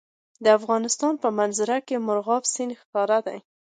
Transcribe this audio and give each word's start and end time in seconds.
د 0.43 0.45
افغانستان 0.59 1.13
په 1.23 1.27
منظره 1.39 1.77
کې 1.87 2.03
مورغاب 2.05 2.43
سیند 2.53 2.73
ښکاره 2.81 3.19
ده. 3.25 3.35